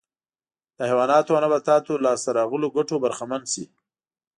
د 0.77 0.79
حیواناتو 0.89 1.31
او 1.35 1.39
نباتاتو 1.45 2.01
لاسته 2.05 2.29
راغلو 2.39 2.67
ګټو 2.77 2.95
برخمن 3.03 3.41
شي 3.53 3.65